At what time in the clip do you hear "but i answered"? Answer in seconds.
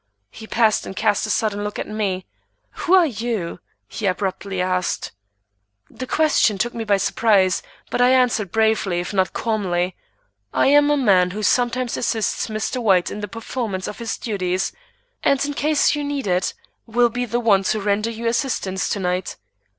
7.91-8.51